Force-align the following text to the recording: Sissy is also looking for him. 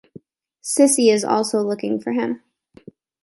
Sissy 0.63 1.13
is 1.13 1.23
also 1.23 1.61
looking 1.61 2.01
for 2.01 2.13
him. 2.13 2.41